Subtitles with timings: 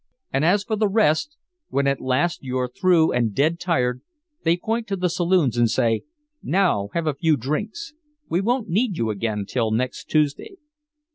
[0.33, 1.37] And as for the rest,
[1.69, 4.01] when at last you're through and dead tired
[4.41, 6.01] they point to the saloons and say,
[6.41, 7.93] 'Now have a few drinks!
[8.27, 10.55] We won't need you again till next Tuesday'!